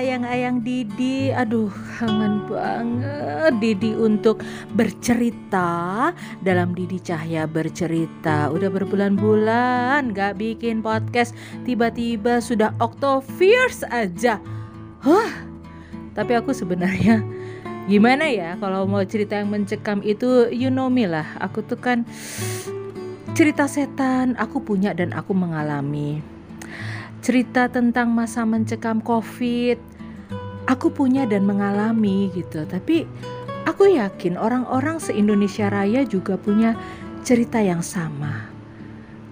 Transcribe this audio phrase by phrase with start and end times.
[0.00, 1.28] ayang-ayang Didi.
[1.28, 1.68] Aduh
[2.00, 4.40] kangen banget Didi untuk
[4.72, 6.10] bercerita.
[6.40, 11.36] Dalam Didi Cahya bercerita Udah berbulan-bulan gak bikin podcast.
[11.68, 14.40] Tiba-tiba sudah Octoviers aja.
[15.04, 15.30] Huh
[16.16, 17.20] Tapi aku sebenarnya
[17.84, 21.28] Gimana ya kalau mau cerita yang mencekam itu You know me lah.
[21.44, 22.08] Aku tuh kan
[23.36, 26.39] Cerita setan aku punya dan aku mengalami
[27.20, 29.78] cerita tentang masa mencekam COVID.
[30.68, 33.04] Aku punya dan mengalami gitu, tapi
[33.68, 36.76] aku yakin orang-orang se-Indonesia Raya juga punya
[37.20, 38.48] cerita yang sama.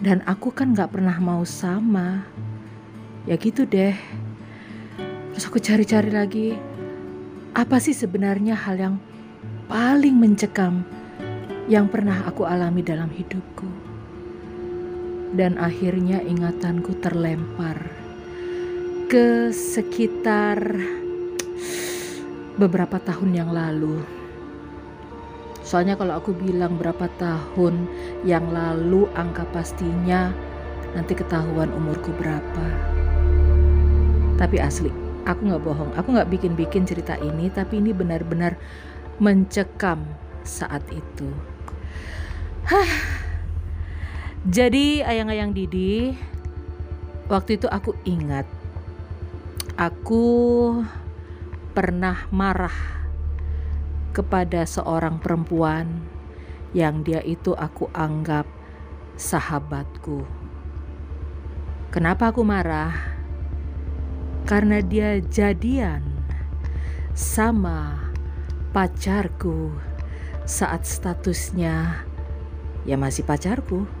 [0.00, 2.24] Dan aku kan gak pernah mau sama.
[3.28, 3.96] Ya gitu deh.
[5.32, 6.48] Terus aku cari-cari lagi,
[7.56, 8.96] apa sih sebenarnya hal yang
[9.70, 10.82] paling mencekam
[11.70, 13.89] yang pernah aku alami dalam hidupku?
[15.34, 17.78] Dan akhirnya ingatanku terlempar
[19.10, 20.58] ke sekitar
[22.58, 24.02] beberapa tahun yang lalu.
[25.66, 27.86] Soalnya kalau aku bilang berapa tahun
[28.26, 30.34] yang lalu angka pastinya
[30.98, 32.66] nanti ketahuan umurku berapa.
[34.34, 34.90] Tapi asli,
[35.28, 38.58] aku nggak bohong, aku nggak bikin-bikin cerita ini, tapi ini benar-benar
[39.22, 40.02] mencekam
[40.42, 41.28] saat itu.
[42.66, 43.19] Hah,
[44.48, 46.16] jadi ayang-ayang Didi,
[47.28, 48.48] waktu itu aku ingat
[49.80, 50.28] aku
[51.76, 53.00] pernah marah
[54.16, 56.04] kepada seorang perempuan
[56.76, 58.44] yang dia itu aku anggap
[59.16, 60.24] sahabatku.
[61.92, 62.92] Kenapa aku marah?
[64.48, 66.00] Karena dia jadian
[67.12, 68.12] sama
[68.72, 69.74] pacarku
[70.48, 72.08] saat statusnya
[72.88, 73.99] ya masih pacarku.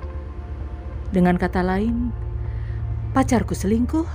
[1.10, 2.14] Dengan kata lain,
[3.10, 4.06] pacarku selingkuh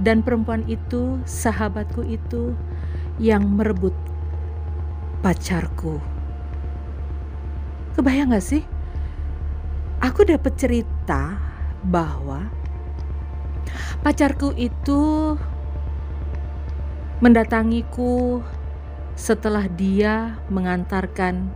[0.00, 2.56] dan perempuan itu, sahabatku itu
[3.20, 3.92] yang merebut
[5.20, 6.00] pacarku.
[7.92, 8.64] Kebayang gak sih?
[10.00, 11.36] Aku dapat cerita
[11.84, 12.48] bahwa
[14.00, 15.36] pacarku itu
[17.20, 18.40] mendatangiku
[19.12, 21.52] setelah dia mengantarkan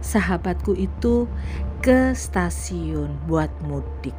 [0.00, 1.28] sahabatku itu
[1.84, 4.16] ke stasiun buat mudik.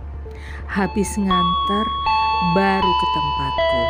[0.69, 1.87] Habis nganter
[2.53, 3.83] baru ke tempatku.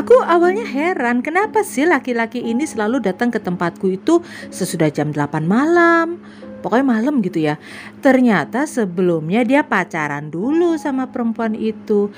[0.00, 5.44] Aku awalnya heran kenapa sih laki-laki ini selalu datang ke tempatku itu sesudah jam 8
[5.44, 6.24] malam
[6.66, 7.62] pokoknya malam gitu ya.
[8.02, 12.10] Ternyata sebelumnya dia pacaran dulu sama perempuan itu.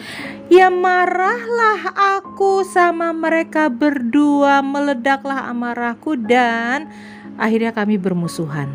[0.49, 1.93] Ya marahlah
[2.25, 6.89] aku sama mereka berdua, meledaklah amarahku dan
[7.37, 8.73] akhirnya kami bermusuhan.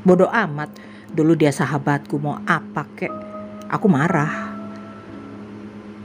[0.00, 0.72] Bodoh amat,
[1.12, 3.12] dulu dia sahabatku mau apa kek.
[3.68, 4.56] Aku marah.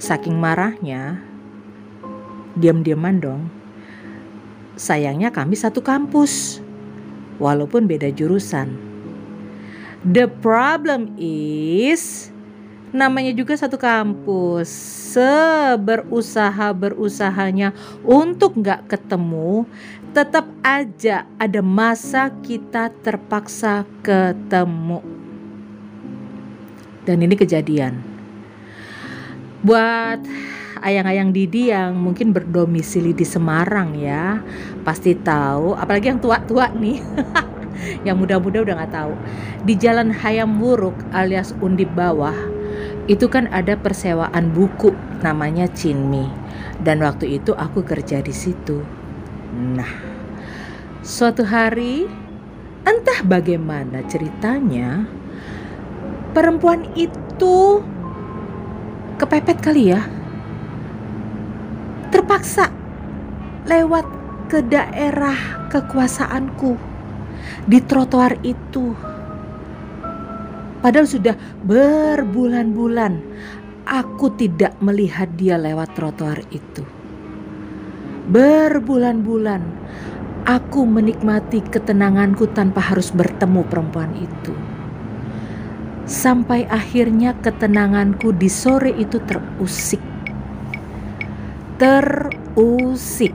[0.03, 1.23] Saking marahnya,
[2.59, 3.41] diam-diaman dong.
[4.75, 6.66] Sayangnya kami satu kampus
[7.37, 8.73] walaupun beda jurusan.
[10.05, 12.29] The problem is
[12.95, 14.69] namanya juga satu kampus.
[15.17, 17.73] Seberusaha berusahanya
[18.05, 19.65] untuk nggak ketemu
[20.17, 25.01] tetap aja ada masa kita terpaksa ketemu.
[27.05, 28.01] Dan ini kejadian.
[29.61, 30.25] Buat
[30.81, 34.41] ayang-ayang Didi yang mungkin berdomisili di Semarang ya
[34.81, 36.99] pasti tahu apalagi yang tua-tua nih
[38.07, 39.13] yang muda-muda udah nggak tahu.
[39.63, 42.35] Di Jalan Hayam Wuruk alias Undip Bawah
[43.07, 46.27] itu kan ada persewaan buku namanya Cinmi.
[46.77, 48.81] Dan waktu itu aku kerja di situ.
[49.53, 50.17] Nah
[51.07, 52.03] suatu hari
[52.83, 55.07] entah bagaimana ceritanya
[56.35, 57.79] perempuan itu
[59.17, 60.03] kepepet kali ya
[62.09, 62.71] terpaksa
[63.67, 64.05] lewat
[64.47, 66.79] ke daerah kekuasaanku
[67.67, 68.95] di trotoar itu.
[70.79, 71.35] Padahal sudah
[71.67, 73.13] berbulan-bulan
[73.83, 76.83] aku tidak melihat dia lewat trotoar itu.
[78.27, 79.61] Berbulan-bulan
[80.47, 84.55] aku menikmati ketenanganku tanpa harus bertemu perempuan itu.
[86.07, 89.99] Sampai akhirnya ketenanganku di sore itu terusik
[91.77, 93.33] terusik.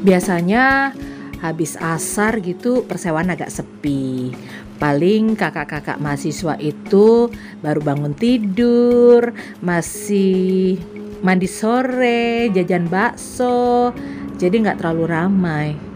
[0.00, 0.96] Biasanya
[1.44, 4.32] habis asar gitu persewaan agak sepi.
[4.80, 7.28] Paling kakak-kakak mahasiswa itu
[7.60, 10.80] baru bangun tidur, masih
[11.20, 13.92] mandi sore, jajan bakso,
[14.38, 15.87] jadi nggak terlalu ramai.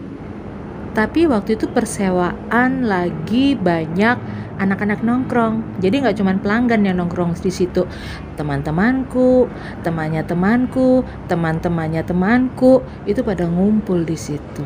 [0.93, 4.17] Tapi waktu itu persewaan lagi banyak
[4.61, 5.81] anak-anak nongkrong.
[5.81, 7.89] Jadi nggak cuma pelanggan yang nongkrong di situ,
[8.37, 9.49] teman-temanku,
[9.81, 14.62] temannya temanku, teman-temannya temanku itu pada ngumpul di situ,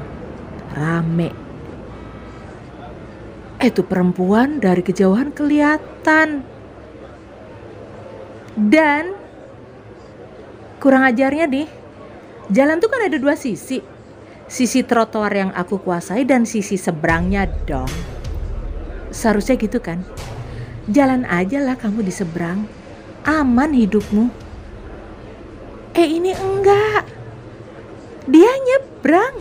[0.75, 1.47] rame
[3.57, 6.45] Eh tuh perempuan dari kejauhan kelihatan.
[8.53, 9.17] Dan
[10.77, 11.69] kurang ajarnya nih,
[12.53, 13.96] jalan tuh kan ada dua sisi.
[14.47, 17.91] Sisi trotoar yang aku kuasai dan sisi seberangnya dong.
[19.11, 20.07] Seharusnya gitu kan.
[20.87, 22.63] Jalan aja lah kamu di seberang.
[23.27, 24.31] Aman hidupmu.
[25.99, 27.11] Eh ini enggak.
[28.31, 29.35] Dia nyebrang.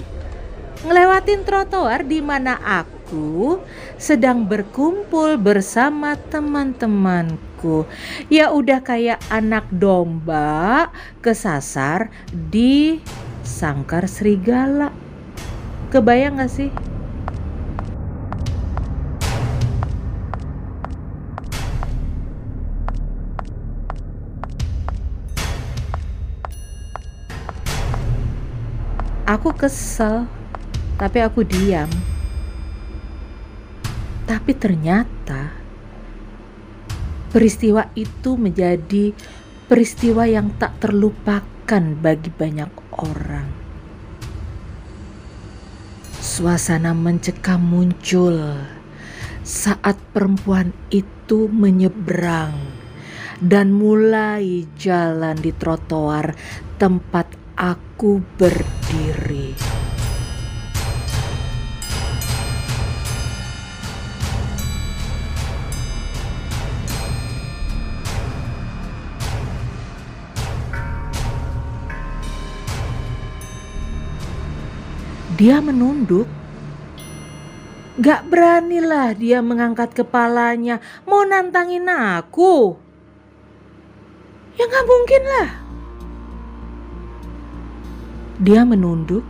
[0.90, 3.62] Ngelewatin trotoar di mana aku
[4.02, 7.86] sedang berkumpul bersama teman-temanku.
[8.34, 10.90] Ya udah kayak anak domba
[11.22, 13.02] kesasar di
[13.45, 14.89] sangkar serigala.
[15.94, 16.74] Kebayang gak sih?
[29.25, 30.30] Aku kesel,
[30.97, 31.89] tapi aku diam.
[34.25, 35.53] Tapi ternyata
[37.33, 39.13] peristiwa itu menjadi
[39.65, 43.47] peristiwa yang tak terlupakan bagi banyak orang.
[46.19, 48.59] Suasana mencekam muncul
[49.45, 52.57] saat perempuan itu menyeberang
[53.44, 56.33] dan mulai jalan di trotoar
[56.81, 59.75] tempat aku berdiri.
[75.36, 76.32] Dia menunduk.
[78.00, 82.80] Gak beranilah dia mengangkat kepalanya mau nantangin aku.
[84.56, 85.50] Ya gak mungkin lah.
[88.40, 89.28] Dia menunduk.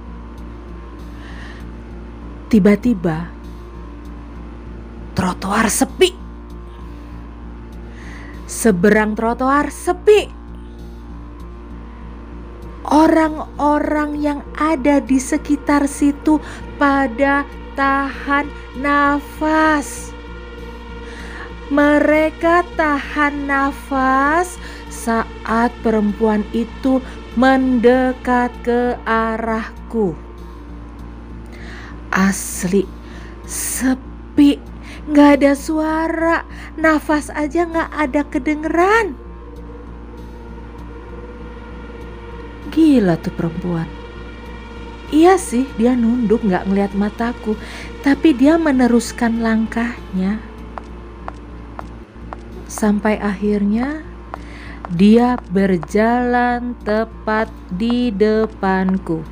[2.53, 3.33] Tiba-tiba
[5.17, 6.13] trotoar sepi.
[8.45, 10.44] Seberang trotoar sepi
[12.89, 16.37] orang-orang yang ada di sekitar situ
[16.77, 18.47] pada tahan
[18.79, 20.13] nafas.
[21.73, 24.61] Mereka tahan nafas
[24.91, 27.01] saat perempuan itu
[27.35, 30.15] mendekat ke arahku.
[32.13, 32.87] Asli,
[33.43, 34.61] sepi,
[35.11, 36.47] gak ada suara,
[36.79, 39.24] nafas aja gak ada kedengeran.
[42.75, 43.87] Gila tuh perempuan.
[45.07, 47.55] Iya sih, dia nunduk gak ngeliat mataku,
[48.03, 50.43] tapi dia meneruskan langkahnya.
[52.67, 54.03] Sampai akhirnya
[54.91, 59.23] dia berjalan tepat di depanku.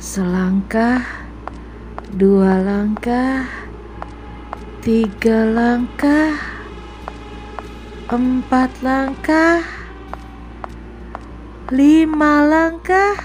[0.00, 1.04] Selangkah,
[2.16, 3.44] dua langkah,
[4.80, 6.32] tiga langkah,
[8.08, 9.81] empat langkah
[11.72, 13.16] lima langkah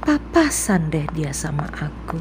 [0.00, 2.16] papasan deh dia sama aku.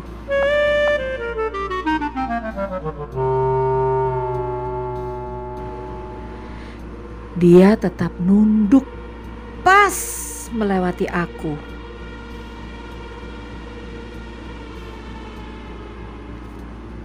[7.40, 8.84] Dia tetap nunduk
[9.64, 9.96] pas
[10.52, 11.56] melewati aku.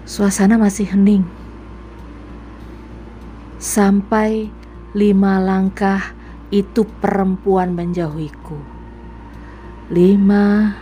[0.03, 1.23] Suasana masih hening.
[3.63, 4.51] Sampai
[4.99, 6.19] lima langkah
[6.51, 8.59] itu perempuan menjauhiku.
[9.91, 10.75] Lima,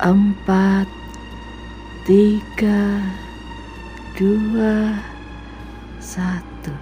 [0.00, 0.88] empat,
[2.08, 3.00] tiga,
[4.16, 4.96] dua,
[6.00, 6.72] satu.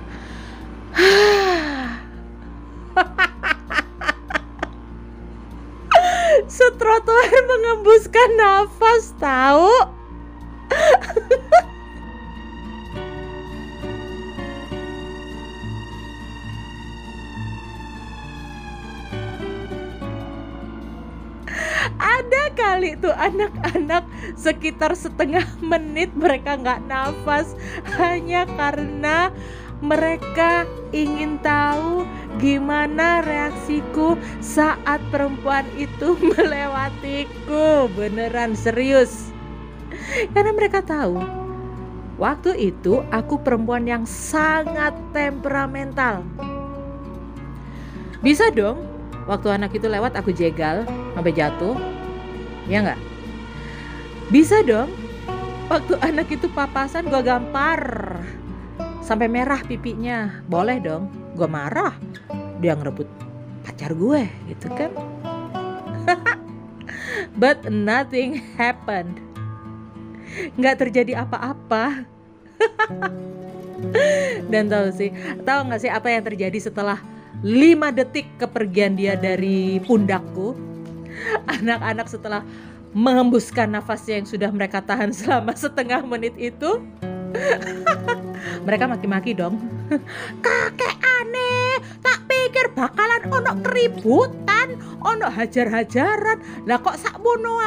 [6.46, 9.97] Setrotoar mengembuskan nafas tahu.
[22.18, 24.02] Ada kali tuh anak-anak
[24.34, 27.54] sekitar setengah menit mereka nggak nafas
[27.94, 29.30] hanya karena
[29.78, 32.02] mereka ingin tahu
[32.42, 39.30] gimana reaksiku saat perempuan itu melewatiku beneran serius
[40.34, 41.22] Karena mereka tahu
[42.18, 46.26] Waktu itu aku perempuan yang sangat temperamental.
[48.18, 48.82] Bisa dong,
[49.30, 50.82] waktu anak itu lewat aku jegal
[51.14, 51.78] sampai jatuh.
[52.68, 53.00] Ya nggak?
[54.28, 54.92] Bisa dong,
[55.72, 57.80] waktu anak itu papasan gue gampar
[59.00, 60.44] sampai merah pipinya.
[60.46, 61.96] Boleh dong, gue marah.
[62.60, 63.08] Dia ngerebut
[63.64, 64.92] pacar gue gitu kan.
[67.40, 69.28] But nothing happened
[70.58, 72.04] nggak terjadi apa-apa
[74.52, 75.10] dan tahu sih
[75.46, 76.98] tahu nggak sih apa yang terjadi setelah
[77.42, 80.54] lima detik kepergian dia dari pundakku
[81.60, 82.42] anak-anak setelah
[82.96, 86.80] menghembuskan nafasnya yang sudah mereka tahan selama setengah menit itu
[88.66, 89.60] mereka maki-maki dong.
[90.44, 96.64] Kakek aneh tak pikir bakalan ono keributan ono hajar-hajaran.
[96.64, 97.60] Lah kok sak bunuh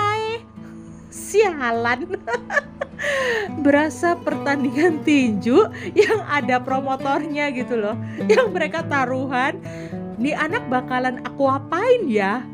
[1.12, 2.08] sialan.
[3.66, 5.68] Berasa pertandingan tinju
[5.98, 7.98] yang ada promotornya gitu loh.
[8.26, 9.58] Yang mereka taruhan
[10.22, 12.46] nih anak bakalan aku apain ya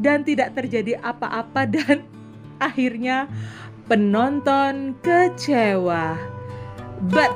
[0.00, 2.02] dan tidak terjadi apa-apa dan
[2.56, 3.28] akhirnya
[3.84, 6.16] penonton kecewa.
[7.00, 7.32] But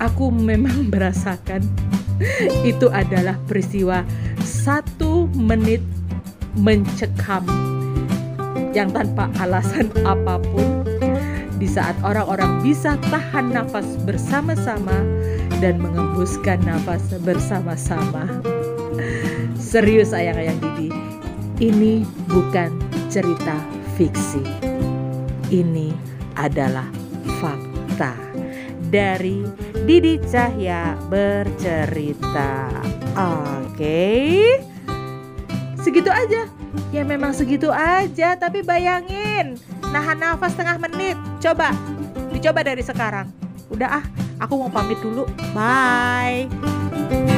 [0.00, 1.64] aku memang merasakan
[2.66, 4.02] itu adalah peristiwa
[4.42, 5.84] satu menit
[6.58, 7.67] mencekam
[8.78, 10.86] yang tanpa alasan apa pun
[11.58, 14.94] di saat orang-orang bisa tahan nafas bersama-sama
[15.58, 18.30] dan mengembuskan nafas bersama-sama.
[19.58, 20.94] Serius ayang-ayang Didi,
[21.58, 22.70] ini bukan
[23.10, 23.58] cerita
[23.98, 24.46] fiksi.
[25.50, 25.90] Ini
[26.38, 26.86] adalah
[27.42, 28.14] fakta
[28.94, 29.42] dari
[29.82, 32.70] Didi Cahya bercerita.
[33.18, 34.06] Oke.
[35.82, 36.57] Segitu aja.
[36.92, 39.56] Ya memang segitu aja, tapi bayangin
[39.92, 41.16] nahan nafas setengah menit.
[41.40, 41.72] Coba
[42.32, 43.32] dicoba dari sekarang.
[43.68, 44.04] Udah ah,
[44.40, 45.28] aku mau pamit dulu.
[45.52, 47.37] Bye.